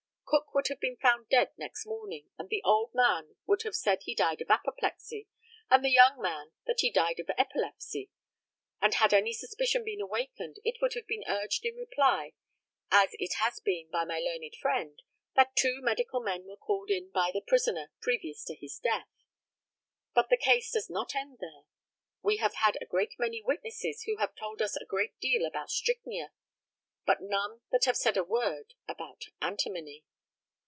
Cook 0.31 0.53
would 0.55 0.69
have 0.69 0.79
been 0.79 0.95
found 0.97 1.27
dead 1.27 1.51
next 1.57 1.85
morning, 1.85 2.29
and 2.37 2.47
the 2.47 2.61
old 2.63 2.91
man 2.93 3.35
would 3.45 3.63
have 3.63 3.75
said 3.75 4.03
he 4.03 4.15
died 4.15 4.39
of 4.41 4.49
apoplexy, 4.49 5.27
and 5.69 5.83
the 5.83 5.89
young 5.91 6.21
man 6.21 6.53
that 6.65 6.79
he 6.79 6.89
died 6.89 7.19
of 7.19 7.29
epilepsy; 7.37 8.11
and 8.79 8.93
had 8.93 9.13
any 9.13 9.33
suspicion 9.33 9.83
been 9.83 9.99
awakened, 9.99 10.57
it 10.63 10.77
would 10.81 10.93
have 10.93 11.05
been 11.07 11.25
urged 11.27 11.65
in 11.65 11.75
reply, 11.75 12.31
as 12.89 13.09
it 13.13 13.35
has 13.39 13.59
been 13.59 13.89
by 13.89 14.05
my 14.05 14.19
learned 14.19 14.55
friend, 14.61 15.01
that 15.35 15.55
two 15.57 15.81
medical 15.81 16.21
men 16.21 16.45
were 16.45 16.55
called 16.55 16.89
in 16.91 17.09
by 17.11 17.31
the 17.33 17.41
prisoner 17.45 17.91
previous 18.01 18.45
to 18.45 18.55
his 18.55 18.77
death. 18.79 19.09
But 20.13 20.29
the 20.29 20.37
case 20.37 20.71
does 20.71 20.89
not 20.89 21.13
end 21.15 21.39
here. 21.41 21.63
We 22.21 22.37
have 22.37 22.55
had 22.55 22.77
a 22.79 22.85
great 22.85 23.15
many 23.19 23.41
witnesses 23.41 24.03
who 24.03 24.17
have 24.17 24.35
told 24.35 24.61
us 24.61 24.77
a 24.77 24.85
great 24.85 25.17
deal 25.19 25.45
about 25.45 25.69
strychnia, 25.71 26.31
but 27.05 27.21
none 27.21 27.61
that 27.71 27.83
have 27.85 27.97
said 27.97 28.15
a 28.15 28.23
word 28.23 28.75
about 28.87 29.23
antimony. 29.41 30.05